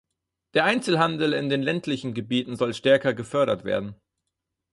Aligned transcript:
Der 0.55 0.65
Einzelhandel 0.65 1.31
in 1.33 1.49
den 1.49 1.61
ländlichen 1.61 2.15
Gebieten 2.15 2.55
soll 2.55 2.73
stärker 2.73 3.13
gefördert 3.13 3.65
werden. 3.65 3.93